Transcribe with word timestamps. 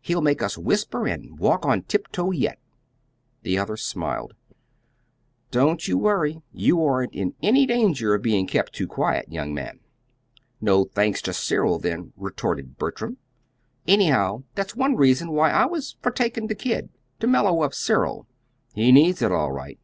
He'll 0.00 0.22
make 0.22 0.40
us 0.40 0.56
whisper 0.56 1.06
and 1.06 1.38
walk 1.38 1.66
on 1.66 1.82
tiptoe 1.82 2.30
yet!" 2.30 2.58
The 3.42 3.58
other 3.58 3.76
smiled. 3.76 4.32
"Don't 5.50 5.86
you 5.86 5.98
worry. 5.98 6.40
You 6.50 6.82
aren't 6.82 7.12
in 7.12 7.34
any 7.42 7.66
danger 7.66 8.14
of 8.14 8.22
being 8.22 8.46
kept 8.46 8.72
too 8.72 8.86
quiet, 8.86 9.30
young 9.30 9.52
man." 9.52 9.80
"No 10.62 10.86
thanks 10.86 11.20
to 11.28 11.34
Cyril, 11.34 11.78
then," 11.78 12.14
retorted 12.16 12.78
Bertram. 12.78 13.18
"Anyhow, 13.86 14.44
that's 14.54 14.74
one 14.74 14.96
reason 14.96 15.30
why 15.32 15.50
I 15.50 15.66
was 15.66 15.98
for 16.00 16.10
taking 16.10 16.46
the 16.46 16.54
kid 16.54 16.88
to 17.20 17.26
mellow 17.26 17.60
up 17.60 17.74
Cyril. 17.74 18.26
He 18.72 18.92
needs 18.92 19.20
it 19.20 19.30
all 19.30 19.52
right." 19.52 19.78